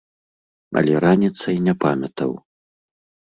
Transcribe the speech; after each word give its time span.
Але 0.79 0.93
раніцай 1.03 1.55
не 1.67 1.73
памятаў. 1.83 2.31